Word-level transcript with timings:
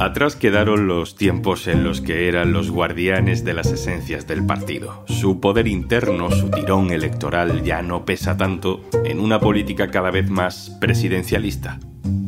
Atrás 0.00 0.34
quedaron 0.34 0.88
los 0.88 1.14
tiempos 1.14 1.68
en 1.68 1.84
los 1.84 2.00
que 2.00 2.26
eran 2.26 2.54
los 2.54 2.70
guardianes 2.70 3.44
de 3.44 3.52
las 3.52 3.70
esencias 3.70 4.26
del 4.26 4.46
partido. 4.46 5.04
Su 5.06 5.40
poder 5.40 5.68
interno, 5.68 6.30
su 6.30 6.50
tirón 6.50 6.90
electoral 6.90 7.62
ya 7.64 7.82
no 7.82 8.06
pesa 8.06 8.38
tanto 8.38 8.80
en 9.04 9.20
una 9.20 9.40
política 9.40 9.90
cada 9.90 10.10
vez 10.10 10.30
más 10.30 10.74
presidencialista. 10.80 11.78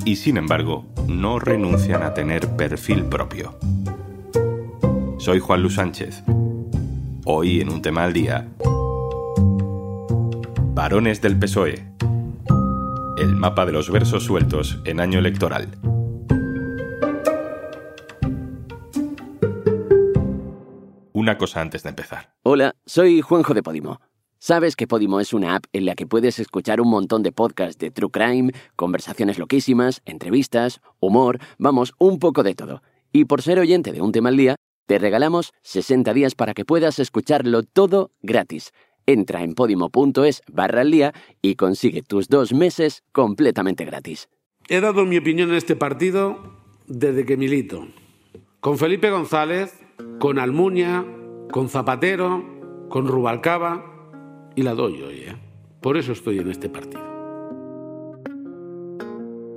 Y 0.04 0.16
sin 0.16 0.36
embargo, 0.36 0.84
no 1.08 1.39
renuncian 1.39 2.03
a 2.03 2.12
tener 2.12 2.46
perfil 2.57 3.07
propio. 3.07 3.58
Soy 5.17 5.39
Juan 5.39 5.62
Luis 5.62 5.76
Sánchez. 5.76 6.25
Hoy 7.25 7.62
en 7.62 7.71
un 7.71 7.80
tema 7.80 8.04
al 8.04 8.12
día. 8.12 8.49
Varones 10.75 11.22
del 11.22 11.39
PSOE. 11.39 11.86
El 13.17 13.35
mapa 13.35 13.64
de 13.64 13.72
los 13.72 13.90
versos 13.90 14.25
sueltos 14.25 14.80
en 14.85 15.00
año 15.00 15.18
electoral. 15.18 15.79
Una 21.32 21.39
cosa 21.39 21.63
antes 21.63 21.82
de 21.82 21.89
empezar. 21.89 22.35
Hola, 22.43 22.77
soy 22.85 23.22
Juanjo 23.22 23.54
de 23.54 23.63
Podimo. 23.63 24.00
Sabes 24.39 24.77
que 24.77 24.86
Podimo 24.86 25.18
es 25.18 25.32
una 25.32 25.54
app 25.54 25.64
en 25.73 25.86
la 25.86 25.95
que 25.95 26.07
puedes 26.07 26.39
escuchar 26.39 26.79
un 26.79 26.90
montón 26.90 27.23
de 27.23 27.32
podcasts 27.32 27.79
de 27.79 27.90
True 27.90 28.11
Crime, 28.11 28.53
conversaciones 28.77 29.39
loquísimas, 29.39 30.03
entrevistas, 30.04 30.82
humor, 31.00 31.39
vamos, 31.59 31.95
un 31.99 32.19
poco 32.19 32.42
de 32.42 32.55
todo. 32.55 32.83
Y 33.12 33.25
por 33.25 33.41
ser 33.41 33.59
oyente 33.59 33.92
de 33.92 34.03
un 34.03 34.12
tema 34.12 34.28
al 34.28 34.37
día, 34.37 34.56
te 34.87 34.98
regalamos 34.98 35.53
60 35.62 36.12
días 36.12 36.34
para 36.34 36.53
que 36.53 36.67
puedas 36.67 36.98
escucharlo 36.98 37.62
todo 37.62 38.11
gratis. 38.20 38.73
Entra 39.06 39.42
en 39.42 39.55
podimo.es 39.55 40.42
barra 40.53 40.83
al 40.83 40.91
día 40.91 41.14
y 41.41 41.55
consigue 41.55 42.03
tus 42.03 42.28
dos 42.28 42.53
meses 42.53 43.05
completamente 43.12 43.87
gratis. 43.87 44.28
He 44.69 44.81
dado 44.81 45.06
mi 45.06 45.17
opinión 45.17 45.48
en 45.48 45.56
este 45.56 45.77
partido 45.77 46.37
desde 46.87 47.25
que 47.25 47.39
milito. 47.39 47.89
Con 48.61 48.77
Felipe 48.77 49.11
González 49.11 49.83
con 50.19 50.39
Almuña, 50.39 51.05
con 51.53 51.69
Zapatero, 51.69 52.89
con 52.89 53.06
Rubalcaba 53.06 53.84
y 54.56 54.62
la 54.62 54.75
doy 54.75 55.03
hoy. 55.03 55.17
¿eh? 55.19 55.36
Por 55.81 55.97
eso 55.97 56.11
estoy 56.11 56.39
en 56.39 56.50
este 56.50 56.69
partido. 56.69 57.12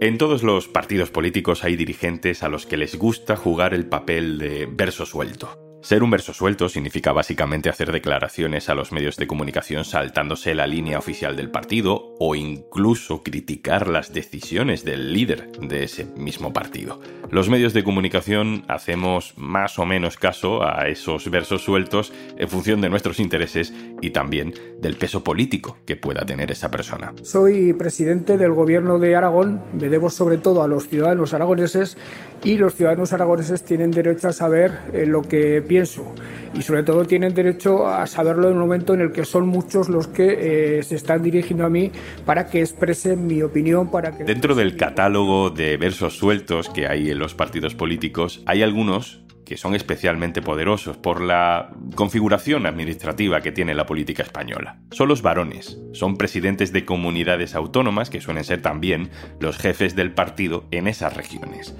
En 0.01 0.17
todos 0.17 0.43
los 0.43 0.67
partidos 0.67 1.09
políticos 1.09 1.63
hay 1.63 1.77
dirigentes 1.77 2.43
a 2.43 2.49
los 2.49 2.67
que 2.67 2.77
les 2.77 2.99
gusta 2.99 3.37
jugar 3.37 3.73
el 3.73 3.87
papel 3.87 4.37
de 4.37 4.67
verso 4.69 5.05
suelto. 5.05 5.64
Ser 5.85 6.01
un 6.01 6.09
verso 6.09 6.33
suelto 6.33 6.67
significa 6.67 7.11
básicamente 7.11 7.69
hacer 7.69 7.91
declaraciones 7.91 8.69
a 8.69 8.73
los 8.73 8.91
medios 8.91 9.17
de 9.17 9.27
comunicación 9.27 9.85
saltándose 9.85 10.55
la 10.55 10.65
línea 10.65 10.97
oficial 10.97 11.35
del 11.35 11.51
partido 11.51 12.15
o 12.19 12.33
incluso 12.33 13.21
criticar 13.21 13.87
las 13.87 14.11
decisiones 14.11 14.83
del 14.83 15.13
líder 15.13 15.51
de 15.59 15.83
ese 15.83 16.05
mismo 16.17 16.51
partido. 16.53 16.99
Los 17.29 17.49
medios 17.49 17.73
de 17.73 17.83
comunicación 17.83 18.63
hacemos 18.67 19.35
más 19.37 19.77
o 19.77 19.85
menos 19.85 20.17
caso 20.17 20.63
a 20.63 20.87
esos 20.87 21.29
versos 21.29 21.63
sueltos 21.63 22.11
en 22.35 22.49
función 22.49 22.81
de 22.81 22.89
nuestros 22.89 23.19
intereses 23.19 23.71
y 24.01 24.09
también 24.09 24.55
del 24.81 24.95
peso 24.95 25.23
político 25.23 25.77
que 25.85 25.95
pueda 25.95 26.25
tener 26.25 26.49
esa 26.49 26.71
persona. 26.71 27.13
Soy 27.21 27.73
presidente 27.73 28.39
del 28.39 28.53
gobierno 28.53 28.97
de 28.97 29.15
Aragón, 29.15 29.61
me 29.79 29.89
debo 29.89 30.09
sobre 30.09 30.39
todo 30.39 30.63
a 30.63 30.67
los 30.67 30.87
ciudadanos 30.87 31.35
aragoneses 31.35 31.95
y 32.43 32.57
los 32.57 32.73
ciudadanos 32.73 33.13
aragoneses 33.13 33.63
tienen 33.63 33.91
derecho 33.91 34.29
a 34.29 34.33
saber 34.33 34.79
eh, 34.93 35.05
lo 35.05 35.21
que 35.21 35.63
pienso 35.75 36.15
y 36.53 36.61
sobre 36.61 36.83
todo 36.83 37.03
tienen 37.03 37.33
derecho 37.33 37.85
a 37.85 38.07
saberlo 38.07 38.47
en 38.47 38.53
un 38.53 38.61
momento 38.61 38.93
en 38.93 39.01
el 39.01 39.11
que 39.11 39.25
son 39.25 39.45
muchos 39.45 39.89
los 39.89 40.07
que 40.07 40.77
eh, 40.79 40.83
se 40.83 40.95
están 40.95 41.21
dirigiendo 41.21 41.65
a 41.65 41.69
mí 41.69 41.91
para 42.25 42.47
que 42.47 42.61
expresen 42.61 43.27
mi 43.27 43.41
opinión. 43.41 43.91
Para 43.91 44.15
que 44.15 44.23
Dentro 44.23 44.55
del 44.55 44.77
catálogo 44.77 45.49
de 45.49 45.75
versos 45.75 46.17
sueltos 46.17 46.69
que 46.69 46.87
hay 46.87 47.09
en 47.09 47.19
los 47.19 47.35
partidos 47.35 47.75
políticos, 47.75 48.41
hay 48.45 48.63
algunos 48.63 49.21
que 49.45 49.57
son 49.57 49.75
especialmente 49.75 50.41
poderosos 50.41 50.95
por 50.95 51.19
la 51.19 51.71
configuración 51.95 52.65
administrativa 52.65 53.41
que 53.41 53.51
tiene 53.51 53.75
la 53.75 53.85
política 53.85 54.23
española. 54.23 54.79
Son 54.91 55.09
los 55.09 55.21
varones, 55.21 55.77
son 55.91 56.15
presidentes 56.15 56.71
de 56.71 56.85
comunidades 56.85 57.53
autónomas 57.53 58.09
que 58.09 58.21
suelen 58.21 58.45
ser 58.45 58.61
también 58.61 59.09
los 59.41 59.57
jefes 59.57 59.93
del 59.93 60.13
partido 60.13 60.63
en 60.71 60.87
esas 60.87 61.17
regiones. 61.17 61.75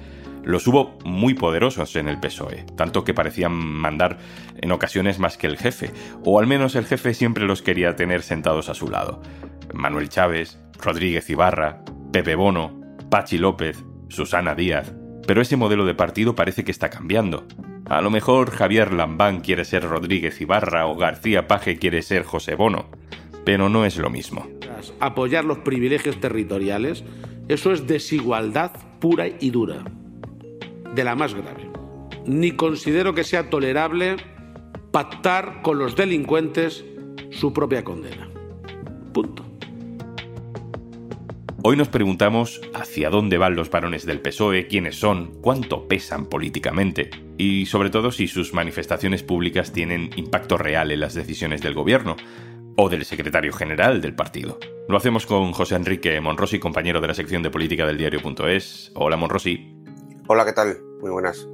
Los 0.46 0.68
hubo 0.68 1.00
muy 1.04 1.34
poderosos 1.34 1.96
en 1.96 2.08
el 2.08 2.20
PSOE, 2.20 2.68
tanto 2.78 3.04
que 3.04 3.16
parecían 3.16 3.52
mandar 3.52 4.20
en 4.56 4.72
ocasiones 4.72 5.18
más 5.18 5.40
que 5.40 5.48
el 5.48 5.58
jefe, 5.58 5.90
o 6.24 6.40
al 6.40 6.46
menos 6.46 6.76
el 6.76 6.86
jefe 6.86 7.16
siempre 7.16 7.46
los 7.46 7.64
quería 7.64 7.96
tener 7.96 8.22
sentados 8.22 8.70
a 8.70 8.76
su 8.76 8.88
lado. 8.88 9.24
Manuel 9.74 10.08
Chávez, 10.08 10.60
Rodríguez 10.80 11.28
Ibarra, 11.32 11.84
Pepe 12.14 12.36
Bono, 12.36 12.80
Pachi 13.10 13.40
López, 13.40 13.84
Susana 14.08 14.54
Díaz. 14.54 14.94
Pero 15.26 15.42
ese 15.42 15.58
modelo 15.58 15.84
de 15.84 15.96
partido 15.96 16.36
parece 16.36 16.64
que 16.64 16.72
está 16.72 16.92
cambiando. 16.92 17.48
A 17.90 18.02
lo 18.02 18.12
mejor 18.12 18.52
Javier 18.52 18.94
Lambán 18.94 19.42
quiere 19.42 19.66
ser 19.66 19.84
Rodríguez 19.84 20.40
Ibarra 20.40 20.86
o 20.86 20.96
García 20.96 21.48
Paje 21.48 21.80
quiere 21.80 22.04
ser 22.04 22.22
José 22.22 22.54
Bono, 22.54 22.92
pero 23.46 23.68
no 23.68 23.84
es 23.84 23.98
lo 23.98 24.12
mismo. 24.12 24.48
Apoyar 25.00 25.44
los 25.44 25.58
privilegios 25.60 26.20
territoriales, 26.20 27.04
eso 27.48 27.72
es 27.72 27.88
desigualdad 27.88 28.74
pura 29.00 29.26
y 29.28 29.50
dura 29.50 29.84
de 30.96 31.04
la 31.04 31.16
más 31.16 31.34
grave. 31.34 31.70
Ni 32.26 32.52
considero 32.52 33.14
que 33.14 33.24
sea 33.24 33.50
tolerable 33.50 34.16
pactar 34.92 35.62
con 35.62 35.78
los 35.78 35.96
delincuentes 35.96 36.86
su 37.30 37.54
propia 37.54 37.84
condena. 37.84 38.30
Punto. 39.14 39.44
Hoy 41.68 41.78
nos 41.78 41.88
preguntamos 41.90 42.62
hacia 42.76 43.10
dónde 43.10 43.38
van 43.38 43.56
los 43.56 43.72
varones 43.72 44.06
del 44.06 44.22
PSOE, 44.22 44.68
quiénes 44.68 45.00
son, 45.00 45.34
cuánto 45.42 45.88
pesan 45.88 46.28
políticamente 46.28 47.10
y 47.38 47.66
sobre 47.66 47.90
todo 47.90 48.12
si 48.12 48.28
sus 48.28 48.54
manifestaciones 48.54 49.24
públicas 49.24 49.74
tienen 49.74 50.12
impacto 50.16 50.58
real 50.58 50.92
en 50.92 51.00
las 51.00 51.16
decisiones 51.16 51.62
del 51.62 51.74
gobierno 51.74 52.16
o 52.78 52.88
del 52.88 53.04
secretario 53.04 53.52
general 53.52 54.00
del 54.00 54.16
partido. 54.16 54.60
Lo 54.88 54.98
hacemos 54.98 55.26
con 55.26 55.54
José 55.54 55.76
Enrique 55.76 56.22
Monrosi, 56.22 56.60
compañero 56.60 57.02
de 57.02 57.08
la 57.08 57.14
sección 57.16 57.42
de 57.42 57.50
política 57.50 57.88
del 57.88 57.98
diario.es. 57.98 58.92
Hola 58.94 59.18
Monrosi. 59.18 59.76
Hola, 60.28 60.46
¿qué 60.46 60.54
tal? 60.54 60.85
Muy 61.02 61.12
buenas. 61.12 61.48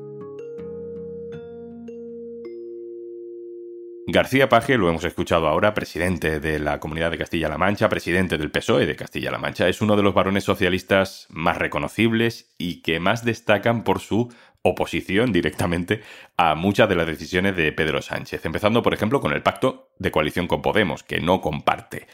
García 4.08 4.50
Paje, 4.50 4.78
lo 4.78 4.90
hemos 4.90 5.06
escuchado 5.06 5.48
ahora, 5.48 5.74
presidente 5.74 6.40
de 6.42 6.60
la 6.60 6.80
Comunidad 6.80 7.12
de 7.12 7.18
Castilla-La 7.18 7.58
Mancha, 7.58 7.88
presidente 7.88 8.38
del 8.38 8.52
PSOE 8.52 8.86
de 8.86 8.96
Castilla-La 8.96 9.38
Mancha, 9.38 9.70
es 9.70 9.82
uno 9.82 9.96
de 9.96 10.04
los 10.04 10.14
varones 10.14 10.44
socialistas 10.44 11.28
más 11.30 11.58
reconocibles 11.58 12.54
y 12.58 12.82
que 12.82 13.00
más 13.00 13.24
destacan 13.24 13.84
por 13.86 14.00
su 14.00 14.30
oposición 14.64 15.32
directamente 15.32 16.02
a 16.36 16.56
muchas 16.56 16.90
de 16.90 16.96
las 16.96 17.08
decisiones 17.08 17.56
de 17.56 17.72
Pedro 17.72 18.02
Sánchez, 18.02 18.44
empezando 18.44 18.82
por 18.82 18.94
ejemplo 18.94 19.22
con 19.22 19.34
el 19.34 19.44
pacto 19.44 19.92
de 19.98 20.12
coalición 20.12 20.48
con 20.48 20.62
Podemos, 20.62 21.04
que 21.04 21.22
no 21.22 21.40
comparte. 21.40 22.08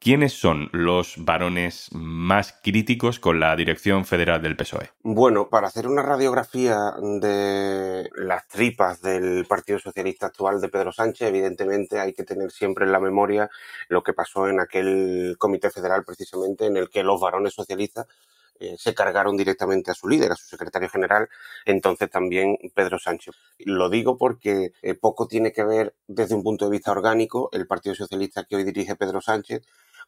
¿Quiénes 0.00 0.32
son 0.32 0.68
los 0.72 1.16
varones 1.18 1.88
más 1.92 2.54
críticos 2.62 3.18
con 3.18 3.40
la 3.40 3.56
dirección 3.56 4.04
federal 4.04 4.40
del 4.40 4.56
PSOE? 4.56 4.90
Bueno, 5.02 5.48
para 5.48 5.66
hacer 5.66 5.88
una 5.88 6.02
radiografía 6.02 6.76
de 7.20 8.08
las 8.14 8.46
tripas 8.46 9.02
del 9.02 9.44
Partido 9.46 9.80
Socialista 9.80 10.26
actual 10.26 10.60
de 10.60 10.68
Pedro 10.68 10.92
Sánchez, 10.92 11.28
evidentemente 11.28 11.98
hay 11.98 12.12
que 12.12 12.22
tener 12.22 12.52
siempre 12.52 12.84
en 12.84 12.92
la 12.92 13.00
memoria 13.00 13.50
lo 13.88 14.04
que 14.04 14.12
pasó 14.12 14.46
en 14.46 14.60
aquel 14.60 15.34
comité 15.36 15.68
federal 15.68 16.04
precisamente 16.04 16.66
en 16.66 16.76
el 16.76 16.90
que 16.90 17.02
los 17.02 17.20
varones 17.20 17.54
socialistas 17.54 18.06
eh, 18.60 18.76
se 18.76 18.92
cargaron 18.92 19.36
directamente 19.36 19.92
a 19.92 19.94
su 19.94 20.08
líder, 20.08 20.32
a 20.32 20.36
su 20.36 20.46
secretario 20.46 20.88
general, 20.88 21.28
entonces 21.64 22.10
también 22.10 22.56
Pedro 22.74 22.98
Sánchez. 22.98 23.34
Lo 23.58 23.88
digo 23.88 24.16
porque 24.18 24.72
eh, 24.82 24.94
poco 24.94 25.28
tiene 25.28 25.52
que 25.52 25.62
ver 25.62 25.94
desde 26.08 26.34
un 26.34 26.42
punto 26.42 26.64
de 26.64 26.72
vista 26.72 26.90
orgánico 26.90 27.50
el 27.52 27.68
Partido 27.68 27.94
Socialista 27.94 28.44
que 28.44 28.56
hoy 28.56 28.64
dirige 28.64 28.96
Pedro 28.96 29.20
Sánchez 29.20 29.62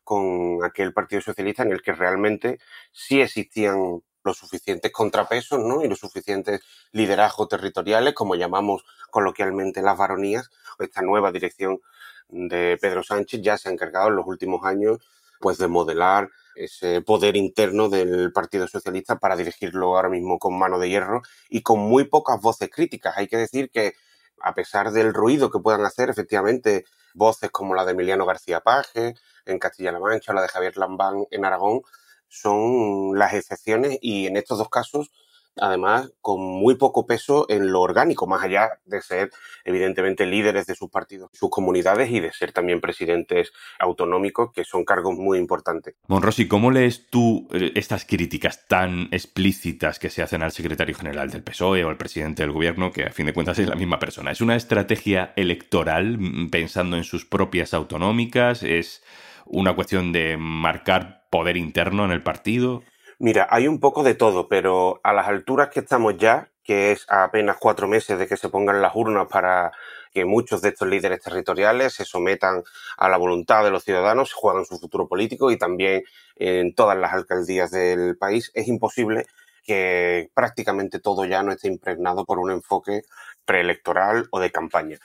con 0.05 0.65
aquel 0.65 0.93
Partido 0.93 1.23
Socialista 1.23 1.63
en 1.63 1.73
el 1.73 1.83
que 1.83 1.93
realmente 1.93 2.59
sí 2.93 3.21
existían 3.21 4.03
los 4.23 4.37
suficientes 4.37 4.93
contrapesos 4.93 5.61
¿no? 5.61 5.83
y 5.83 5.89
los 5.89 5.99
suficientes 5.99 6.61
liderazgos 6.93 7.49
territoriales, 7.49 8.15
como 8.15 8.35
llamamos 8.35 8.85
coloquialmente 9.11 9.83
las 9.83 9.97
varonías. 9.97 10.51
Esta 10.79 11.03
nueva 11.03 11.33
dirección 11.33 11.81
de 12.29 12.79
Pedro 12.81 13.03
Sánchez 13.03 13.41
ya 13.43 13.59
se 13.59 13.69
ha 13.69 13.73
encargado 13.73 14.09
en 14.09 14.17
los 14.17 14.27
últimos 14.27 14.65
años 14.65 14.99
pues 15.41 15.57
de 15.57 15.69
modelar 15.69 16.29
ese 16.55 17.01
poder 17.01 17.37
interno 17.37 17.89
del 17.89 18.33
Partido 18.33 18.69
Socialista 18.69 19.19
para 19.19 19.37
dirigirlo 19.37 19.97
ahora 19.97 20.11
mismo 20.11 20.39
con 20.39 20.59
mano 20.59 20.79
de 20.79 20.91
hierro 20.91 21.23
y 21.49 21.63
con 21.63 21.79
muy 21.79 22.05
pocas 22.05 22.41
voces 22.41 22.69
críticas. 22.71 23.17
Hay 23.17 23.27
que 23.27 23.39
decir 23.39 23.71
que 23.71 23.95
a 24.43 24.55
pesar 24.55 24.93
del 24.93 25.15
ruido 25.15 25.51
que 25.51 25.61
puedan 25.61 25.85
hacer 25.85 26.11
efectivamente 26.11 26.85
voces 27.15 27.51
como 27.51 27.75
la 27.75 27.85
de 27.85 27.93
Emiliano 27.93 28.27
García 28.27 28.61
Paje 28.61 29.15
en 29.47 29.59
Castilla-La 29.59 29.99
Mancha 29.99 30.33
o 30.33 30.35
la 30.35 30.43
de 30.43 30.49
Javier 30.49 30.77
Lambán 30.77 31.27
en 31.31 31.45
Aragón, 31.45 31.83
son 32.29 33.19
las 33.19 33.35
excepciones 33.35 33.99
y 34.01 34.27
en 34.27 34.37
estos 34.37 34.59
dos 34.59 34.69
casos 34.69 35.11
además 35.57 36.13
con 36.21 36.41
muy 36.41 36.77
poco 36.77 37.07
peso 37.07 37.47
en 37.49 37.73
lo 37.73 37.81
orgánico, 37.81 38.27
más 38.27 38.43
allá 38.43 38.71
de 38.85 39.01
ser 39.03 39.31
evidentemente 39.65 40.27
líderes 40.27 40.67
de 40.67 40.75
sus 40.75 40.91
partidos, 40.91 41.31
sus 41.33 41.51
comunidades 41.51 42.11
y 42.11 42.21
de 42.21 42.33
ser 42.33 42.53
también 42.53 42.81
presidentes 42.81 43.53
autonómicos, 43.79 44.53
que 44.53 44.65
son 44.65 44.85
cargos 44.85 45.17
muy 45.17 45.39
importantes. 45.39 45.95
Monrosi, 46.09 46.49
¿cómo 46.49 46.71
lees 46.71 47.09
tú 47.09 47.49
eh, 47.53 47.73
estas 47.75 48.05
críticas 48.05 48.67
tan 48.69 49.09
explícitas 49.11 49.99
que 49.99 50.11
se 50.11 50.23
hacen 50.23 50.43
al 50.43 50.53
secretario 50.53 50.95
general 50.95 51.31
del 51.31 51.43
PSOE 51.43 51.85
o 51.85 51.89
al 51.89 51.97
presidente 51.97 52.43
del 52.43 52.53
gobierno, 52.53 52.93
que 52.93 53.05
a 53.05 53.11
fin 53.11 53.27
de 53.27 53.33
cuentas 53.33 53.59
es 53.59 53.69
la 53.69 53.77
misma 53.77 53.99
persona? 53.99 54.31
¿Es 54.31 54.41
una 54.41 54.57
estrategia 54.57 55.33
electoral 55.37 56.19
mm, 56.19 56.51
pensando 56.51 56.97
en 56.97 57.05
sus 57.05 57.25
propias 57.25 57.75
autonómicas? 57.75 58.63
¿Es 58.63 59.03
una 59.47 59.75
cuestión 59.75 60.13
de 60.13 60.37
marcar 60.37 61.27
poder 61.31 61.57
interno 61.57 62.05
en 62.05 62.11
el 62.11 62.23
partido? 62.23 62.83
Mira, 63.23 63.47
hay 63.51 63.69
un 63.69 63.81
poco 63.81 64.03
de 64.03 64.15
todo, 64.15 64.49
pero 64.49 64.99
a 65.05 65.13
las 65.13 65.29
alturas 65.29 65.69
que 65.69 65.81
estamos 65.81 66.17
ya, 66.17 66.49
que 66.65 66.91
es 66.93 67.05
a 67.11 67.25
apenas 67.25 67.59
cuatro 67.59 67.87
meses 67.87 68.19
de 68.19 68.27
que 68.27 68.39
se 68.39 68.49
pongan 68.49 68.81
las 68.81 68.97
urnas 68.97 69.27
para 69.29 69.73
que 70.11 70.25
muchos 70.25 70.63
de 70.63 70.71
estos 70.71 70.89
líderes 70.89 71.21
territoriales 71.21 71.93
se 71.93 72.07
sometan 72.07 72.63
a 72.97 73.11
la 73.11 73.19
voluntad 73.19 73.63
de 73.63 73.71
los 73.71 73.85
ciudadanos, 73.85 74.33
juegan 74.33 74.65
su 74.65 74.79
futuro 74.79 75.07
político 75.07 75.51
y 75.51 75.59
también 75.59 76.03
en 76.37 76.75
todas 76.75 76.97
las 76.97 77.13
alcaldías 77.13 77.71
del 77.71 78.17
país, 78.17 78.51
es 78.55 78.69
imposible 78.69 79.27
que 79.65 80.31
prácticamente 80.33 80.99
todo 80.99 81.27
ya 81.27 81.43
no 81.43 81.53
esté 81.53 81.69
impregnado 81.69 82.25
por 82.25 82.39
un 82.39 82.51
enfoque 82.51 83.03
preelectoral 83.45 84.29
o 84.31 84.41
de 84.41 84.51
campaña. 84.51 84.97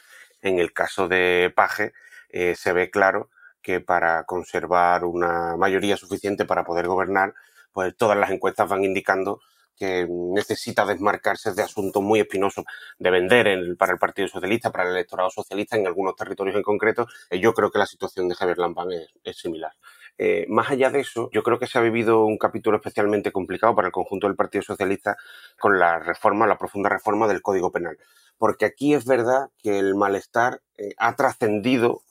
En 0.41 0.59
el 0.59 0.71
caso 0.71 1.09
de 1.09 1.51
Paje, 1.53 1.91
eh, 2.29 2.55
se 2.55 2.71
ve 2.71 2.89
claro 2.89 3.29
que 3.61 3.81
para 3.81 4.23
conservar 4.23 5.03
una 5.03 5.57
mayoría 5.57 5.97
suficiente 5.97 6.45
para 6.45 6.63
poder 6.63 6.87
gobernar, 6.87 7.33
pues 7.75 7.93
todas 7.97 8.17
las 8.17 8.31
encuestas 8.31 8.69
van 8.69 8.85
indicando 8.85 9.41
que 9.75 10.07
necesita 10.09 10.85
desmarcarse 10.85 11.51
de 11.53 11.61
asuntos 11.61 12.01
muy 12.01 12.21
espinosos 12.21 12.63
de 12.97 13.11
vender 13.11 13.75
para 13.77 13.91
el 13.91 13.99
Partido 13.99 14.29
Socialista, 14.29 14.71
para 14.71 14.85
el 14.85 14.91
electorado 14.91 15.29
socialista 15.29 15.75
en 15.75 15.85
algunos 15.85 16.15
territorios 16.15 16.55
en 16.55 16.63
concreto. 16.63 17.05
Eh, 17.29 17.41
yo 17.41 17.53
creo 17.53 17.71
que 17.71 17.79
la 17.79 17.85
situación 17.85 18.29
de 18.29 18.35
Javier 18.35 18.59
Lampán 18.59 18.87
es, 18.93 19.37
similar. 19.37 19.73
Eh, 20.17 20.45
más 20.47 20.69
allá 20.69 20.89
de 20.89 21.01
eso, 21.01 21.29
yo 21.33 21.43
creo 21.43 21.59
que 21.59 21.67
se 21.67 21.77
ha 21.77 21.81
vivido 21.81 22.23
un 22.23 22.37
capítulo 22.37 22.77
especialmente 22.77 23.33
complicado 23.33 23.75
para 23.75 23.89
el 23.89 23.91
conjunto 23.91 24.27
del 24.27 24.37
Partido 24.37 24.61
Socialista 24.61 25.17
con 25.59 25.77
la 25.77 25.99
reforma, 25.99 26.47
la 26.47 26.57
profunda 26.57 26.87
reforma 26.87 27.27
del 27.27 27.41
Código 27.41 27.73
Penal. 27.73 27.97
Porque 28.37 28.63
aquí 28.63 28.93
es 28.93 29.03
verdad 29.03 29.49
que 29.61 29.79
el 29.79 29.95
malestar 29.95 30.61
eh, 30.77 30.93
ha 30.97 31.13
trascendido 31.17 32.03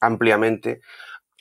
ampliamente 0.00 0.80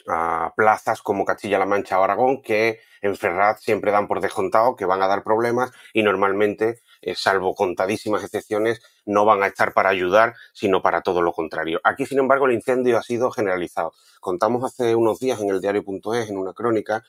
a 0.08 0.54
plazas 0.56 1.02
como 1.02 1.26
Castilla-La 1.26 1.66
Mancha 1.66 2.00
o 2.00 2.04
Aragón, 2.04 2.42
que 2.42 2.80
en 3.02 3.16
Ferrat 3.16 3.60
siempre 3.60 3.92
dan 3.92 4.08
por 4.08 4.22
descontado 4.22 4.76
que 4.76 4.86
van 4.86 5.02
a 5.02 5.08
dar 5.08 5.24
problemas 5.24 5.72
y 5.94 6.04
normalmente, 6.04 6.82
eh, 7.02 7.16
salvo 7.16 7.56
contadísimas 7.56 8.24
excepciones, 8.24 8.82
no 9.06 9.26
van 9.26 9.44
a 9.44 9.48
estar 9.48 9.74
para 9.74 9.90
ayudar, 9.90 10.36
sino 10.54 10.82
para 10.82 11.02
todo 11.02 11.22
lo 11.22 11.34
contrario. 11.34 11.82
Aquí, 11.84 12.06
sin 12.06 12.20
embargo, 12.20 12.46
el 12.46 12.54
incendio 12.54 12.98
ha 12.98 13.04
sido 13.04 13.32
generalizado. 13.32 13.94
Contamos 14.20 14.64
hace 14.64 14.96
unos 14.96 15.20
días 15.20 15.40
en 15.42 15.50
el 15.50 15.62
diario.es, 15.62 16.30
en 16.30 16.38
una 16.38 16.54
crónica, 16.54 17.04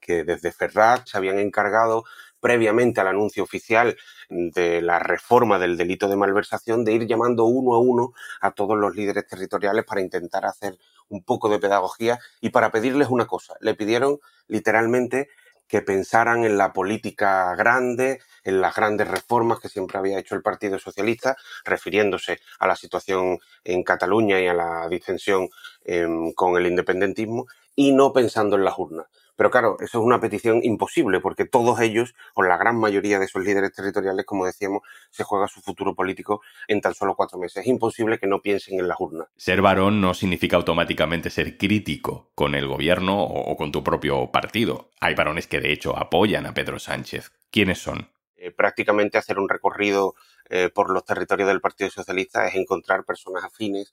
que 0.00 0.24
desde 0.24 0.52
Ferrat 0.52 1.06
se 1.06 1.16
habían 1.16 1.38
encargado 1.38 2.04
previamente 2.42 3.00
al 3.00 3.06
anuncio 3.06 3.44
oficial 3.44 3.96
de 4.28 4.82
la 4.82 4.98
reforma 4.98 5.60
del 5.60 5.76
delito 5.76 6.08
de 6.08 6.16
malversación, 6.16 6.84
de 6.84 6.92
ir 6.92 7.06
llamando 7.06 7.44
uno 7.44 7.74
a 7.74 7.78
uno 7.78 8.12
a 8.40 8.50
todos 8.50 8.76
los 8.76 8.96
líderes 8.96 9.28
territoriales 9.28 9.84
para 9.84 10.00
intentar 10.00 10.44
hacer 10.44 10.76
un 11.12 11.22
poco 11.22 11.48
de 11.48 11.58
pedagogía 11.58 12.18
y 12.40 12.50
para 12.50 12.70
pedirles 12.70 13.08
una 13.08 13.26
cosa. 13.26 13.54
Le 13.60 13.74
pidieron 13.74 14.18
literalmente 14.48 15.28
que 15.68 15.82
pensaran 15.82 16.44
en 16.44 16.58
la 16.58 16.72
política 16.72 17.54
grande, 17.54 18.20
en 18.44 18.60
las 18.60 18.74
grandes 18.74 19.08
reformas 19.08 19.60
que 19.60 19.68
siempre 19.68 19.98
había 19.98 20.18
hecho 20.18 20.34
el 20.34 20.42
Partido 20.42 20.78
Socialista, 20.78 21.36
refiriéndose 21.64 22.40
a 22.58 22.66
la 22.66 22.76
situación 22.76 23.38
en 23.64 23.82
Cataluña 23.82 24.40
y 24.40 24.48
a 24.48 24.54
la 24.54 24.88
distensión 24.88 25.48
em, 25.84 26.32
con 26.32 26.56
el 26.56 26.66
independentismo, 26.66 27.46
y 27.74 27.92
no 27.92 28.12
pensando 28.12 28.56
en 28.56 28.64
las 28.64 28.78
urnas. 28.78 29.06
Pero 29.36 29.50
claro, 29.50 29.76
eso 29.80 29.98
es 29.98 30.04
una 30.04 30.20
petición 30.20 30.60
imposible 30.62 31.20
porque 31.20 31.46
todos 31.46 31.80
ellos, 31.80 32.14
o 32.34 32.42
la 32.42 32.56
gran 32.58 32.76
mayoría 32.78 33.18
de 33.18 33.24
esos 33.24 33.42
líderes 33.42 33.72
territoriales, 33.72 34.26
como 34.26 34.44
decíamos, 34.44 34.82
se 35.10 35.24
juega 35.24 35.48
su 35.48 35.60
futuro 35.60 35.94
político 35.94 36.42
en 36.68 36.80
tan 36.80 36.94
solo 36.94 37.14
cuatro 37.16 37.38
meses. 37.38 37.62
Es 37.62 37.66
imposible 37.66 38.18
que 38.18 38.26
no 38.26 38.42
piensen 38.42 38.78
en 38.78 38.88
las 38.88 39.00
urnas. 39.00 39.28
Ser 39.36 39.62
varón 39.62 40.00
no 40.00 40.14
significa 40.14 40.56
automáticamente 40.56 41.30
ser 41.30 41.56
crítico 41.56 42.30
con 42.34 42.54
el 42.54 42.68
gobierno 42.68 43.22
o 43.24 43.56
con 43.56 43.72
tu 43.72 43.82
propio 43.82 44.30
partido. 44.30 44.90
Hay 45.00 45.14
varones 45.14 45.46
que 45.46 45.60
de 45.60 45.72
hecho 45.72 45.96
apoyan 45.98 46.46
a 46.46 46.54
Pedro 46.54 46.78
Sánchez. 46.78 47.32
¿Quiénes 47.50 47.78
son? 47.78 48.08
Eh, 48.42 48.50
prácticamente 48.50 49.18
hacer 49.18 49.38
un 49.38 49.48
recorrido 49.48 50.16
eh, 50.50 50.68
por 50.68 50.92
los 50.92 51.04
territorios 51.04 51.48
del 51.48 51.60
Partido 51.60 51.90
Socialista 51.90 52.44
es 52.48 52.56
encontrar 52.56 53.04
personas 53.04 53.44
afines 53.44 53.92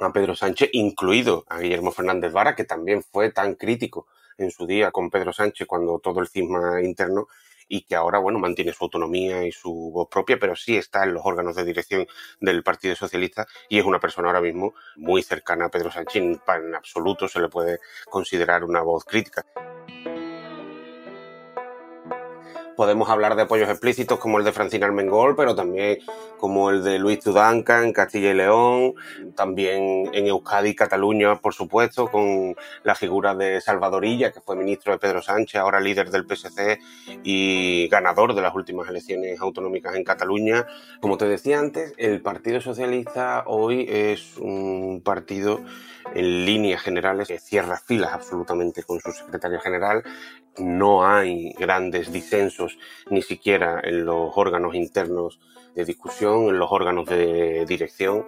a 0.00 0.12
Pedro 0.12 0.34
Sánchez, 0.34 0.70
incluido 0.72 1.44
a 1.48 1.58
Guillermo 1.58 1.92
Fernández 1.92 2.32
Vara, 2.32 2.54
que 2.54 2.64
también 2.64 3.02
fue 3.02 3.30
tan 3.30 3.54
crítico 3.54 4.06
en 4.36 4.50
su 4.50 4.66
día 4.66 4.90
con 4.90 5.10
Pedro 5.10 5.32
Sánchez 5.32 5.66
cuando 5.66 5.98
todo 5.98 6.20
el 6.20 6.28
cisma 6.28 6.82
interno 6.82 7.28
y 7.68 7.82
que 7.82 7.94
ahora, 7.94 8.18
bueno, 8.18 8.38
mantiene 8.38 8.72
su 8.72 8.84
autonomía 8.84 9.46
y 9.46 9.52
su 9.52 9.90
voz 9.92 10.08
propia, 10.08 10.38
pero 10.38 10.56
sí 10.56 10.76
está 10.76 11.04
en 11.04 11.12
los 11.12 11.22
órganos 11.24 11.54
de 11.54 11.64
dirección 11.64 12.06
del 12.40 12.62
Partido 12.62 12.96
Socialista 12.96 13.46
y 13.68 13.78
es 13.78 13.84
una 13.84 14.00
persona 14.00 14.28
ahora 14.28 14.40
mismo 14.40 14.74
muy 14.96 15.22
cercana 15.22 15.66
a 15.66 15.68
Pedro 15.68 15.90
Sánchez. 15.90 16.22
En 16.22 16.40
absoluto 16.74 17.28
se 17.28 17.40
le 17.40 17.48
puede 17.48 17.78
considerar 18.08 18.64
una 18.64 18.80
voz 18.80 19.04
crítica. 19.04 19.44
Podemos 22.78 23.10
hablar 23.10 23.34
de 23.34 23.42
apoyos 23.42 23.68
explícitos 23.68 24.20
como 24.20 24.38
el 24.38 24.44
de 24.44 24.52
Francina 24.52 24.86
Armengol, 24.86 25.34
pero 25.34 25.56
también 25.56 25.98
como 26.36 26.70
el 26.70 26.84
de 26.84 27.00
Luis 27.00 27.18
Tudanca 27.18 27.82
en 27.82 27.92
Castilla 27.92 28.30
y 28.30 28.34
León, 28.34 28.94
también 29.34 30.08
en 30.12 30.28
Euskadi 30.28 30.68
y 30.68 30.74
Cataluña, 30.76 31.40
por 31.40 31.54
supuesto, 31.54 32.06
con 32.06 32.54
la 32.84 32.94
figura 32.94 33.34
de 33.34 33.60
Salvadorilla, 33.60 34.30
que 34.30 34.40
fue 34.40 34.54
ministro 34.54 34.92
de 34.92 35.00
Pedro 35.00 35.22
Sánchez, 35.22 35.60
ahora 35.60 35.80
líder 35.80 36.12
del 36.12 36.24
PSC 36.24 36.78
y 37.24 37.88
ganador 37.88 38.32
de 38.36 38.42
las 38.42 38.54
últimas 38.54 38.88
elecciones 38.88 39.40
autonómicas 39.40 39.96
en 39.96 40.04
Cataluña. 40.04 40.64
Como 41.00 41.18
te 41.18 41.26
decía 41.26 41.58
antes, 41.58 41.94
el 41.96 42.20
Partido 42.20 42.60
Socialista 42.60 43.42
hoy 43.46 43.86
es 43.88 44.36
un 44.36 45.02
partido 45.04 45.62
en 46.14 46.44
líneas 46.44 46.82
generales 46.82 47.28
cierra 47.42 47.76
filas 47.76 48.12
absolutamente 48.12 48.82
con 48.82 49.00
su 49.00 49.12
secretario 49.12 49.60
general. 49.60 50.02
No 50.58 51.06
hay 51.06 51.52
grandes 51.52 52.12
disensos 52.12 52.78
ni 53.10 53.22
siquiera 53.22 53.80
en 53.82 54.04
los 54.04 54.32
órganos 54.36 54.74
internos 54.74 55.40
de 55.74 55.84
discusión, 55.84 56.48
en 56.48 56.58
los 56.58 56.70
órganos 56.72 57.06
de 57.06 57.64
dirección. 57.66 58.26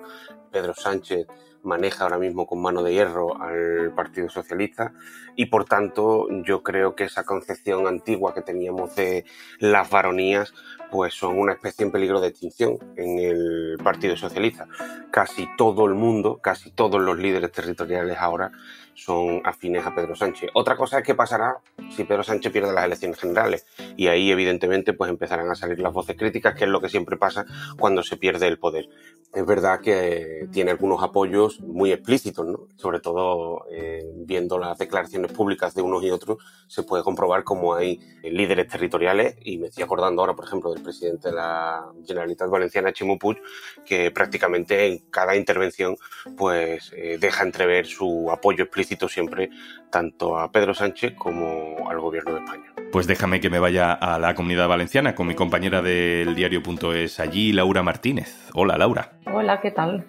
Pedro 0.51 0.75
Sánchez 0.75 1.27
maneja 1.63 2.05
ahora 2.05 2.19
mismo 2.19 2.47
con 2.47 2.61
mano 2.63 2.83
de 2.83 2.93
hierro 2.93 3.41
al 3.41 3.93
Partido 3.95 4.29
Socialista 4.29 4.93
y 5.37 5.47
por 5.47 5.65
tanto 5.65 6.29
yo 6.45 6.63
creo 6.63 6.95
que 6.95 7.05
esa 7.05 7.25
concepción 7.25 7.87
antigua 7.87 8.35
que 8.35 8.43
teníamos 8.43 8.95
de 8.97 9.25
las 9.59 9.91
varonías 9.91 10.53
pues 10.91 11.15
son 11.15 11.39
una 11.39 11.53
especie 11.53 11.85
en 11.85 11.93
peligro 11.93 12.21
de 12.21 12.29
extinción 12.29 12.79
en 12.97 13.19
el 13.19 13.79
Partido 13.83 14.17
Socialista. 14.17 14.67
Casi 15.11 15.49
todo 15.57 15.87
el 15.87 15.95
mundo, 15.95 16.39
casi 16.43 16.71
todos 16.73 17.01
los 17.01 17.17
líderes 17.19 17.53
territoriales 17.53 18.19
ahora 18.19 18.51
son 18.95 19.41
afines 19.45 19.87
a 19.87 19.95
Pedro 19.95 20.15
Sánchez. 20.15 20.51
Otra 20.55 20.77
cosa 20.77 20.99
es 20.99 21.05
qué 21.05 21.15
pasará 21.15 21.57
si 21.91 22.05
Pedro 22.05 22.23
Sánchez 22.23 22.53
pierde 22.53 22.73
las 22.73 22.85
elecciones 22.85 23.19
generales 23.19 23.67
y 23.97 24.09
ahí 24.09 24.31
evidentemente 24.31 24.93
pues 24.93 25.11
empezarán 25.11 25.51
a 25.51 25.55
salir 25.55 25.79
las 25.79 25.93
voces 25.93 26.17
críticas, 26.17 26.55
que 26.55 26.65
es 26.65 26.71
lo 26.71 26.81
que 26.81 26.89
siempre 26.89 27.17
pasa 27.17 27.47
cuando 27.79 28.03
se 28.03 28.17
pierde 28.17 28.47
el 28.47 28.59
poder. 28.59 28.89
Es 29.33 29.47
verdad 29.47 29.81
que 29.81 30.49
tiene 30.53 30.73
algunos 30.73 31.03
apoyos 31.03 31.61
muy 31.61 31.93
explícitos, 31.93 32.47
¿no? 32.47 32.67
Sobre 32.77 33.01
todo 33.01 33.65
eh, 33.71 34.05
viendo 34.17 34.59
las 34.59 34.77
declaraciones 34.77 35.33
públicas 35.33 35.75
de 35.75 35.83
unos 35.83 36.03
y 36.03 36.11
otros, 36.11 36.39
se 36.67 36.83
puede 36.83 37.05
comprobar 37.05 37.45
cómo 37.45 37.75
hay 37.75 38.01
líderes 38.25 38.69
territoriales 38.69 39.37
y 39.43 39.59
me 39.59 39.69
estoy 39.69 39.85
acordando 39.85 40.23
ahora, 40.23 40.35
por 40.35 40.45
ejemplo, 40.45 40.73
del 40.73 40.83
presidente 40.83 41.29
de 41.29 41.35
la 41.37 41.87
Generalitat 42.07 42.51
Valenciana, 42.51 42.93
Chimo 42.93 43.19
Puig, 43.19 43.39
que 43.85 44.11
prácticamente 44.11 44.87
en 44.87 44.99
cada 45.11 45.37
intervención 45.37 45.97
pues 46.37 46.93
eh, 46.97 47.19
deja 47.21 47.45
entrever 47.45 47.87
su 47.87 48.31
apoyo 48.31 48.65
explícito 48.65 48.80
siempre 49.09 49.51
tanto 49.91 50.39
a 50.39 50.51
Pedro 50.51 50.75
Sánchez 50.75 51.15
como 51.15 51.89
al 51.89 52.01
gobierno 52.01 52.35
de 52.35 52.41
España. 52.41 52.73
Pues 52.93 53.07
déjame 53.07 53.41
que 53.41 53.51
me 53.51 53.59
vaya 53.59 53.93
a 53.93 54.19
la 54.19 54.35
comunidad 54.35 54.69
valenciana 54.69 55.15
con 55.15 55.27
mi 55.27 55.35
compañera 55.35 55.81
del 55.81 56.35
diario.es 56.35 57.21
allí, 57.21 57.53
Laura 57.53 57.83
Martínez. 57.83 58.49
Hola, 58.55 58.77
Laura. 58.77 59.13
Hola, 59.33 59.61
¿qué 59.61 59.71
tal? 59.71 60.05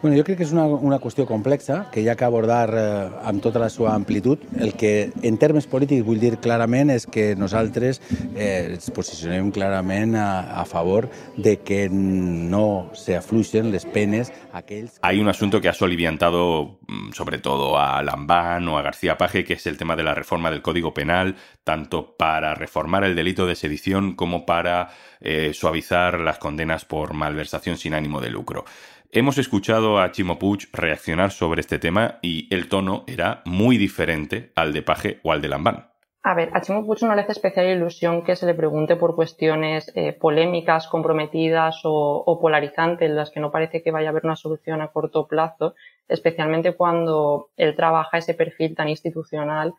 Bueno, 0.00 0.16
jo 0.16 0.22
crec 0.22 0.36
que 0.38 0.44
és 0.46 0.52
una, 0.54 0.62
una 0.70 1.00
qüestió 1.02 1.24
complexa 1.26 1.80
que 1.90 2.04
hi 2.04 2.06
ha 2.06 2.14
que 2.14 2.22
abordar 2.22 2.70
eh, 2.70 2.82
amb 3.26 3.42
tota 3.42 3.66
amplitud. 3.90 4.38
El 4.56 4.74
que 4.78 5.10
en 5.26 5.38
termes 5.38 5.66
polítics 5.66 6.06
vull 6.06 6.20
dir 6.22 6.36
clarament 6.38 6.92
és 6.94 7.04
que 7.04 7.34
nosaltres 7.34 7.98
eh, 8.36 8.70
ens 8.76 8.92
posicionem 8.94 9.50
clarament 9.50 10.14
a, 10.14 10.60
a 10.60 10.64
favor 10.64 11.08
de 11.36 11.56
que 11.66 11.88
no 11.90 12.90
se 12.94 13.16
afluixen 13.16 13.72
les 13.72 13.84
penes 13.84 14.30
a 14.52 14.62
aquells... 14.62 15.00
Hay 15.02 15.18
un 15.18 15.28
asunto 15.28 15.60
que 15.60 15.68
ha 15.68 15.74
soliviantado 15.74 16.78
mm, 16.86 17.10
sobre 17.12 17.38
todo 17.38 17.76
a 17.76 18.00
Lambán 18.00 18.68
o 18.68 18.78
a 18.78 18.82
García 18.82 19.18
Paje, 19.18 19.42
que 19.42 19.54
es 19.54 19.66
el 19.66 19.78
tema 19.78 19.96
de 19.96 20.04
la 20.04 20.14
reforma 20.14 20.52
del 20.52 20.62
Código 20.62 20.94
Penal, 20.94 21.34
tanto 21.64 22.14
para 22.16 22.54
reformar 22.54 23.02
el 23.02 23.16
delito 23.16 23.46
de 23.46 23.56
sedición 23.56 24.14
como 24.14 24.46
para 24.46 24.90
eh, 25.20 25.52
suavizar 25.54 26.20
las 26.20 26.38
condenas 26.38 26.84
por 26.84 27.14
malversación 27.14 27.76
sin 27.76 27.94
ánimo 27.94 28.20
de 28.20 28.30
lucro. 28.30 28.64
Hemos 29.10 29.38
escuchado 29.38 29.98
a 29.98 30.12
Chimo 30.12 30.38
Puig 30.38 30.68
reaccionar 30.70 31.30
sobre 31.30 31.62
este 31.62 31.78
tema 31.78 32.18
y 32.20 32.54
el 32.54 32.68
tono 32.68 33.04
era 33.06 33.40
muy 33.46 33.78
diferente 33.78 34.52
al 34.54 34.74
de 34.74 34.82
Paje 34.82 35.18
o 35.22 35.32
al 35.32 35.40
de 35.40 35.48
Lambán. 35.48 35.90
A 36.22 36.34
ver, 36.34 36.50
a 36.52 36.60
Chimo 36.60 36.84
Puig 36.84 37.02
no 37.04 37.14
le 37.14 37.22
hace 37.22 37.32
especial 37.32 37.70
ilusión 37.70 38.22
que 38.22 38.36
se 38.36 38.44
le 38.44 38.52
pregunte 38.52 38.96
por 38.96 39.16
cuestiones 39.16 39.90
eh, 39.94 40.12
polémicas, 40.12 40.88
comprometidas 40.88 41.80
o, 41.84 42.38
polarizantes, 42.38 43.08
en 43.08 43.16
las 43.16 43.30
que 43.30 43.40
no 43.40 43.50
parece 43.50 43.82
que 43.82 43.92
vaya 43.92 44.08
a 44.08 44.10
haber 44.10 44.26
una 44.26 44.36
solución 44.36 44.82
a 44.82 44.88
corto 44.88 45.26
plazo, 45.26 45.74
especialmente 46.06 46.76
cuando 46.76 47.48
él 47.56 47.74
trabaja 47.74 48.18
ese 48.18 48.34
perfil 48.34 48.74
tan 48.74 48.90
institucional. 48.90 49.72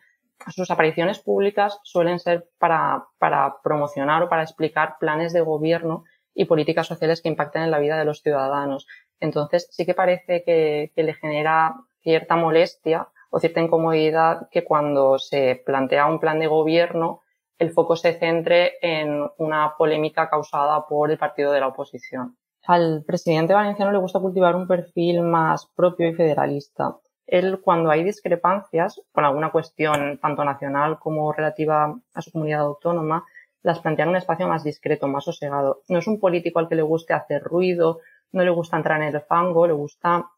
Sus 0.48 0.72
apariciones 0.72 1.20
públicas 1.20 1.80
suelen 1.84 2.18
ser 2.18 2.50
para, 2.58 3.06
para 3.20 3.58
promocionar 3.64 4.24
o 4.24 4.30
para 4.30 4.42
explicar 4.42 4.96
planes 5.00 5.34
de 5.34 5.42
gobierno 5.42 6.04
y 6.34 6.46
políticas 6.46 6.88
sociales 6.88 7.22
que 7.22 7.30
impacten 7.30 7.64
en 7.64 7.72
la 7.72 7.80
vida 7.80 8.00
de 8.00 8.06
los 8.06 8.22
ciudadanos. 8.22 8.88
Entonces, 9.20 9.68
sí 9.72 9.86
que 9.86 9.94
parece 9.94 10.44
que, 10.44 10.92
que 10.96 11.04
le 11.04 11.14
genera 11.14 11.76
cierta 12.02 12.36
molestia 12.36 13.08
o 13.30 13.40
cierta 13.40 13.62
incomodidad 13.62 14.50
que 14.50 14.64
cuando 14.64 15.20
se 15.20 15.62
plantea 15.66 16.08
un 16.08 16.20
plan 16.20 16.40
de 16.40 16.48
gobierno 16.48 17.22
el 17.60 17.72
foco 17.72 17.98
se 17.98 18.18
centre 18.18 18.76
en 18.82 19.30
una 19.38 19.76
polémica 19.78 20.30
causada 20.30 20.88
por 20.88 21.12
el 21.12 21.18
partido 21.18 21.52
de 21.52 21.60
la 21.60 21.68
oposición. 21.68 22.38
Al 22.66 23.04
presidente 23.06 23.54
valenciano 23.54 23.92
le 23.92 23.98
gusta 23.98 24.20
cultivar 24.20 24.56
un 24.56 24.68
perfil 24.68 25.22
más 25.22 25.68
propio 25.76 26.08
y 26.08 26.14
federalista. 26.14 26.96
Él, 27.28 27.60
cuando 27.62 27.92
hay 27.92 28.04
discrepancias 28.04 29.02
con 29.12 29.26
alguna 29.26 29.52
cuestión, 29.52 30.18
tanto 30.22 30.44
nacional 30.44 31.00
como 31.00 31.32
relativa 31.34 31.94
a 32.14 32.22
su 32.22 32.32
comunidad 32.32 32.62
autónoma, 32.62 33.26
las 33.62 33.80
plantea 33.80 34.04
en 34.04 34.10
un 34.10 34.16
espacio 34.16 34.48
más 34.48 34.64
discreto, 34.64 35.08
más 35.08 35.26
sosegado. 35.26 35.82
No 35.90 36.00
es 36.00 36.08
un 36.08 36.20
político 36.20 36.60
al 36.60 36.70
que 36.70 36.76
le 36.76 36.82
guste 36.82 37.14
hacer 37.14 37.44
ruido, 37.44 38.00
no 38.32 38.44
le 38.44 38.50
gusta 38.50 38.78
entrar 38.78 39.02
en 39.02 39.16
el 39.16 39.22
fango, 39.22 39.68
le 39.68 39.74
gusta 39.74 40.30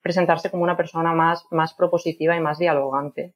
presentarse 0.00 0.50
como 0.50 0.62
una 0.62 0.76
persona 0.76 1.12
más, 1.12 1.46
más 1.50 1.74
propositiva 1.74 2.36
y 2.36 2.40
más 2.40 2.58
dialogante. 2.58 3.34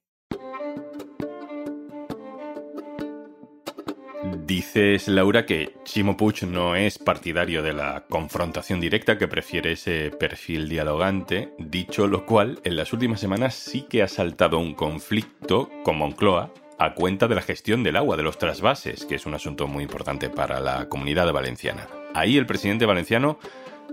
Dices, 4.45 5.07
Laura, 5.07 5.45
que 5.45 5.75
Chimo 5.83 6.17
Puig 6.17 6.43
no 6.43 6.75
es 6.75 6.99
partidario 6.99 7.63
de 7.63 7.73
la 7.73 8.05
confrontación 8.09 8.79
directa, 8.79 9.17
que 9.17 9.27
prefiere 9.27 9.73
ese 9.73 10.11
perfil 10.11 10.67
dialogante, 10.67 11.53
dicho 11.57 12.07
lo 12.07 12.25
cual, 12.25 12.59
en 12.63 12.75
las 12.75 12.91
últimas 12.91 13.19
semanas 13.19 13.55
sí 13.55 13.83
que 13.83 14.03
ha 14.03 14.07
saltado 14.07 14.59
un 14.59 14.73
conflicto 14.73 15.69
con 15.83 15.97
Moncloa 15.97 16.51
a 16.77 16.93
cuenta 16.93 17.27
de 17.27 17.35
la 17.35 17.41
gestión 17.41 17.83
del 17.83 17.95
agua, 17.95 18.17
de 18.17 18.23
los 18.23 18.37
trasvases, 18.37 19.05
que 19.05 19.15
es 19.15 19.25
un 19.25 19.33
asunto 19.35 19.67
muy 19.67 19.83
importante 19.83 20.29
para 20.29 20.59
la 20.59 20.89
comunidad 20.89 21.31
valenciana. 21.31 21.87
Ahí 22.13 22.37
el 22.37 22.45
presidente 22.45 22.85
valenciano 22.85 23.37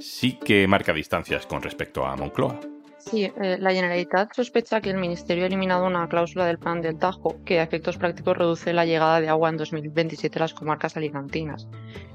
sí 0.01 0.39
que 0.45 0.67
marca 0.67 0.93
distancias 0.93 1.47
con 1.47 1.63
respecto 1.63 2.05
a 2.05 2.17
Moncloa. 2.17 2.59
Sí, 2.99 3.23
eh, 3.23 3.57
la 3.61 3.73
Generalitat 3.73 4.35
sospecha 4.35 4.81
que 4.81 4.91
el 4.91 4.97
Ministerio 4.97 5.45
ha 5.45 5.47
eliminado 5.47 5.87
una 5.87 6.09
cláusula 6.09 6.45
del 6.45 6.59
plan 6.59 6.83
del 6.83 6.99
Tajo 6.99 7.37
que 7.45 7.61
a 7.61 7.63
efectos 7.63 7.99
prácticos 7.99 8.37
reduce 8.37 8.73
la 8.73 8.85
llegada 8.85 9.21
de 9.21 9.29
agua 9.29 9.49
en 9.49 9.57
2027 9.59 10.37
a 10.39 10.43
las 10.43 10.55
comarcas 10.55 10.97
alicantinas. 10.97 11.69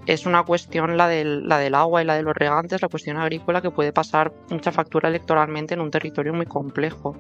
Es 0.06 0.26
una 0.26 0.44
cuestión 0.44 0.98
la 0.98 1.08
del, 1.08 1.48
la 1.48 1.60
del 1.60 1.76
agua 1.76 2.02
y 2.02 2.06
la 2.06 2.16
de 2.16 2.24
los 2.24 2.36
regantes, 2.36 2.82
la 2.82 2.90
cuestión 2.90 3.16
agrícola 3.16 3.62
que 3.62 3.72
puede 3.72 3.94
pasar 3.94 4.34
mucha 4.50 4.74
factura 4.74 5.08
electoralmente 5.08 5.76
en 5.76 5.80
un 5.80 5.92
territorio 5.92 6.34
muy 6.34 6.46
complejo. 6.46 7.16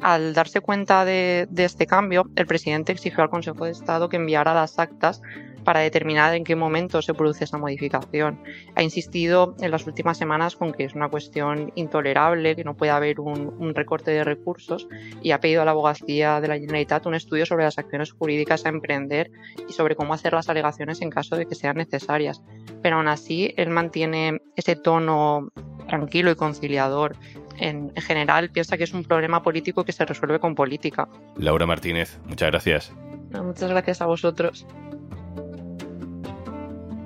Al 0.00 0.32
darse 0.32 0.62
cuenta 0.62 1.04
de, 1.04 1.46
de 1.50 1.64
este 1.64 1.86
cambio, 1.86 2.30
el 2.34 2.46
presidente 2.46 2.92
exigió 2.92 3.22
al 3.22 3.28
Consejo 3.30 3.66
de 3.66 3.72
Estado 3.72 4.08
que 4.08 4.16
enviara 4.16 4.54
las 4.54 4.78
actas 4.78 5.20
para 5.64 5.80
determinar 5.80 6.34
en 6.34 6.44
qué 6.44 6.56
momento 6.56 7.02
se 7.02 7.14
produce 7.14 7.44
esa 7.44 7.58
modificación. 7.58 8.40
Ha 8.74 8.82
insistido 8.82 9.54
en 9.60 9.70
las 9.70 9.86
últimas 9.86 10.18
semanas 10.18 10.56
con 10.56 10.72
que 10.72 10.84
es 10.84 10.94
una 10.94 11.08
cuestión 11.08 11.72
intolerable, 11.74 12.56
que 12.56 12.64
no 12.64 12.74
puede 12.74 12.92
haber 12.92 13.20
un, 13.20 13.54
un 13.58 13.74
recorte 13.74 14.10
de 14.10 14.24
recursos 14.24 14.88
y 15.22 15.30
ha 15.30 15.40
pedido 15.40 15.62
a 15.62 15.64
la 15.64 15.72
abogacía 15.72 16.40
de 16.40 16.48
la 16.48 16.54
Generalitat 16.54 17.06
un 17.06 17.14
estudio 17.14 17.46
sobre 17.46 17.64
las 17.64 17.78
acciones 17.78 18.12
jurídicas 18.12 18.64
a 18.66 18.68
emprender 18.68 19.30
y 19.68 19.72
sobre 19.72 19.96
cómo 19.96 20.14
hacer 20.14 20.32
las 20.32 20.48
alegaciones 20.48 21.00
en 21.02 21.10
caso 21.10 21.36
de 21.36 21.46
que 21.46 21.54
sean 21.54 21.76
necesarias. 21.76 22.42
Pero 22.82 22.96
aún 22.96 23.08
así, 23.08 23.54
él 23.56 23.70
mantiene 23.70 24.40
ese 24.56 24.76
tono 24.76 25.48
tranquilo 25.88 26.30
y 26.30 26.34
conciliador. 26.34 27.16
En, 27.58 27.92
en 27.94 28.02
general, 28.02 28.50
piensa 28.50 28.76
que 28.76 28.84
es 28.84 28.94
un 28.94 29.04
problema 29.04 29.42
político 29.42 29.84
que 29.84 29.92
se 29.92 30.04
resuelve 30.04 30.40
con 30.40 30.54
política. 30.54 31.08
Laura 31.36 31.66
Martínez, 31.66 32.18
muchas 32.24 32.50
gracias. 32.50 32.92
Muchas 33.40 33.70
gracias 33.70 34.02
a 34.02 34.06
vosotros. 34.06 34.66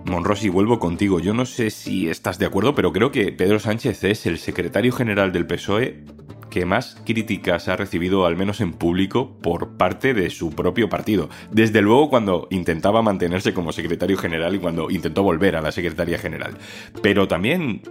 Monrosi, 0.06 0.48
vuelvo 0.48 0.78
contigo. 0.78 1.18
Yo 1.18 1.34
no 1.34 1.46
sé 1.46 1.70
si 1.70 2.08
estás 2.08 2.38
de 2.38 2.46
acuerdo, 2.46 2.75
pero 2.75 2.92
creo 2.92 3.10
que 3.10 3.32
Pedro 3.32 3.58
Sánchez 3.58 4.04
es 4.04 4.26
el 4.26 4.38
secretario 4.38 4.92
general 4.92 5.32
del 5.32 5.46
PSOE 5.46 6.04
que 6.48 6.64
más 6.64 6.96
críticas 7.04 7.68
ha 7.68 7.76
recibido, 7.76 8.25
al 8.25 8.36
menos 8.36 8.60
en 8.60 8.72
público, 8.72 9.36
por 9.42 9.76
parte 9.76 10.14
de 10.14 10.30
su 10.30 10.50
propio 10.50 10.88
partido. 10.88 11.28
Desde 11.50 11.82
luego 11.82 12.08
cuando 12.08 12.46
intentaba 12.50 13.02
mantenerse 13.02 13.52
como 13.52 13.72
secretario 13.72 14.16
general 14.16 14.54
y 14.54 14.58
cuando 14.60 14.90
intentó 14.90 15.25
volver 15.25 15.56
a 15.56 15.60
la 15.60 15.72
secretaría 15.72 16.18
general. 16.18 16.56
Pero 17.02 17.26
también 17.26 17.82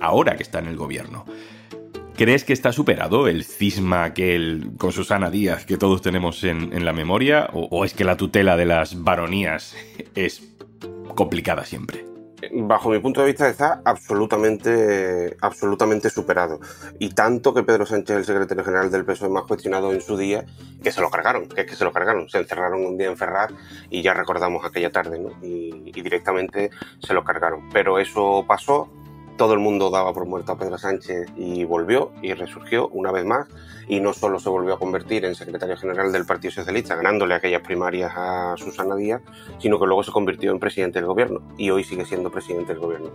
ahora 0.00 0.36
que 0.36 0.42
está 0.42 0.58
en 0.58 0.66
el 0.66 0.76
gobierno. 0.76 1.24
¿Crees 2.16 2.44
que 2.44 2.52
está 2.52 2.72
superado 2.72 3.28
el 3.28 3.44
cisma 3.44 4.04
aquel 4.04 4.72
con 4.76 4.92
Susana 4.92 5.30
Díaz 5.30 5.64
que 5.64 5.78
todos 5.78 6.02
tenemos 6.02 6.44
en, 6.44 6.84
la 6.84 6.92
memoria? 6.92 7.48
¿O, 7.54 7.68
¿O 7.70 7.84
es 7.86 7.94
que 7.94 8.04
la 8.04 8.18
tutela 8.18 8.58
de 8.58 8.66
las 8.66 9.02
varonías 9.02 9.74
es 10.14 10.49
complicada 11.14 11.64
siempre. 11.64 12.04
Bajo 12.52 12.88
mi 12.88 12.98
punto 12.98 13.20
de 13.20 13.26
vista 13.26 13.48
está 13.50 13.82
absolutamente, 13.84 15.36
absolutamente 15.42 16.08
superado. 16.08 16.58
Y 16.98 17.10
tanto 17.10 17.52
que 17.52 17.62
Pedro 17.62 17.84
Sánchez, 17.84 18.16
el 18.16 18.24
secretario 18.24 18.64
general 18.64 18.90
del 18.90 19.04
PSOE, 19.04 19.28
más 19.28 19.44
cuestionado 19.44 19.92
en 19.92 20.00
su 20.00 20.16
día, 20.16 20.46
que 20.82 20.90
se 20.90 21.02
lo 21.02 21.10
cargaron, 21.10 21.46
que 21.48 21.60
es 21.60 21.66
que 21.66 21.76
se 21.76 21.84
lo 21.84 21.92
cargaron. 21.92 22.30
Se 22.30 22.38
encerraron 22.38 22.86
un 22.86 22.96
día 22.96 23.08
en 23.08 23.18
Ferraz 23.18 23.50
y 23.90 24.00
ya 24.00 24.14
recordamos 24.14 24.64
aquella 24.64 24.90
tarde, 24.90 25.18
¿no? 25.18 25.32
Y 25.42 25.92
directamente 25.92 26.70
se 26.98 27.12
lo 27.12 27.24
cargaron. 27.24 27.68
Pero 27.74 27.98
eso 27.98 28.46
pasó, 28.48 28.88
todo 29.36 29.54
el 29.54 29.58
mundo 29.58 29.90
daba 29.90 30.12
por 30.12 30.26
muerto 30.26 30.52
a 30.52 30.58
Pedro 30.58 30.78
Sánchez 30.78 31.28
y 31.36 31.64
volvió 31.64 32.12
y 32.22 32.34
resurgió 32.34 32.88
una 32.88 33.10
vez 33.10 33.24
más 33.24 33.48
y 33.88 34.00
no 34.00 34.12
solo 34.12 34.38
se 34.38 34.48
volvió 34.48 34.74
a 34.74 34.78
convertir 34.78 35.24
en 35.24 35.34
secretario 35.34 35.76
general 35.76 36.12
del 36.12 36.24
Partido 36.24 36.52
Socialista, 36.52 36.94
ganándole 36.94 37.34
aquellas 37.34 37.62
primarias 37.62 38.12
a 38.14 38.54
Susana 38.56 38.94
Díaz, 38.94 39.22
sino 39.58 39.80
que 39.80 39.86
luego 39.86 40.04
se 40.04 40.12
convirtió 40.12 40.52
en 40.52 40.60
presidente 40.60 40.98
del 41.00 41.06
gobierno 41.06 41.42
y 41.58 41.70
hoy 41.70 41.84
sigue 41.84 42.04
siendo 42.04 42.30
presidente 42.30 42.72
del 42.72 42.80
gobierno. 42.80 43.10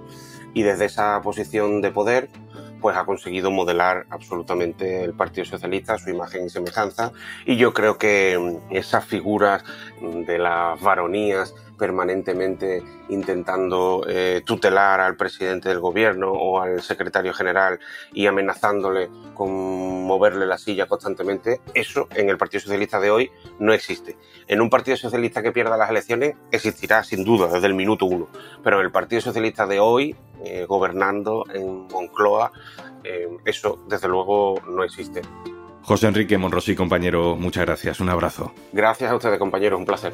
Y 0.53 0.63
desde 0.63 0.85
esa 0.85 1.21
posición 1.21 1.81
de 1.81 1.91
poder, 1.91 2.29
pues 2.85 2.97
ha 2.97 3.03
conseguido 3.03 3.49
modelar 3.49 4.05
absolutamente 4.11 5.03
el 5.03 5.15
Partido 5.15 5.43
Socialista, 5.43 5.97
su 5.97 6.11
imagen 6.11 6.45
y 6.45 6.49
semejanza. 6.51 7.13
Y 7.43 7.55
yo 7.55 7.73
creo 7.73 7.97
que 7.97 8.59
esas 8.69 9.03
figuras 9.03 9.63
de 9.99 10.37
las 10.37 10.79
varonías 10.79 11.55
permanentemente 11.79 12.83
intentando 13.09 14.05
eh, 14.07 14.43
tutelar 14.45 14.99
al 14.99 15.15
presidente 15.15 15.69
del 15.69 15.79
gobierno 15.79 16.31
o 16.31 16.61
al 16.61 16.81
secretario 16.81 17.33
general 17.33 17.79
y 18.13 18.27
amenazándole 18.27 19.09
con 19.33 19.51
moverle 20.03 20.45
la 20.45 20.57
silla 20.57 20.85
constantemente, 20.85 21.61
eso 21.73 22.07
en 22.15 22.29
el 22.29 22.37
Partido 22.37 22.61
Socialista 22.61 22.99
de 22.99 23.11
hoy 23.11 23.31
no 23.59 23.73
existe. 23.73 24.15
En 24.47 24.61
un 24.61 24.69
Partido 24.69 24.95
Socialista 24.95 25.41
que 25.41 25.51
pierda 25.51 25.75
las 25.75 25.89
elecciones 25.89 26.35
existirá 26.51 27.03
sin 27.03 27.23
duda 27.23 27.47
desde 27.47 27.67
el 27.67 27.73
minuto 27.73 28.05
uno, 28.05 28.27
pero 28.63 28.79
en 28.79 28.85
el 28.85 28.91
Partido 28.91 29.21
Socialista 29.21 29.65
de 29.65 29.79
hoy, 29.79 30.15
eh, 30.45 30.65
gobernando 30.65 31.45
en 31.53 31.87
Moncloa, 31.87 32.51
eh, 33.03 33.27
eso 33.45 33.79
desde 33.87 34.07
luego 34.07 34.61
no 34.67 34.83
existe. 34.83 35.21
José 35.81 36.07
Enrique 36.07 36.37
Monrosí, 36.37 36.75
compañero, 36.75 37.35
muchas 37.35 37.65
gracias. 37.65 37.99
Un 37.99 38.09
abrazo. 38.09 38.51
Gracias 38.73 39.11
a 39.11 39.15
ustedes, 39.15 39.37
compañeros. 39.37 39.79
Un 39.79 39.85
placer. 39.85 40.13